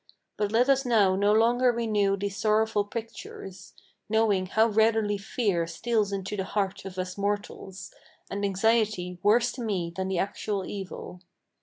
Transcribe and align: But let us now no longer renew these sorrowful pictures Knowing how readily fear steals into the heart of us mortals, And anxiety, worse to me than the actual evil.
But 0.35 0.51
let 0.51 0.67
us 0.67 0.83
now 0.83 1.15
no 1.15 1.31
longer 1.31 1.71
renew 1.71 2.17
these 2.17 2.35
sorrowful 2.35 2.85
pictures 2.85 3.73
Knowing 4.09 4.47
how 4.47 4.65
readily 4.65 5.19
fear 5.19 5.67
steals 5.67 6.11
into 6.11 6.35
the 6.35 6.43
heart 6.43 6.85
of 6.85 6.97
us 6.97 7.19
mortals, 7.19 7.93
And 8.27 8.43
anxiety, 8.43 9.19
worse 9.21 9.51
to 9.51 9.61
me 9.61 9.93
than 9.95 10.07
the 10.07 10.17
actual 10.17 10.65
evil. 10.65 11.21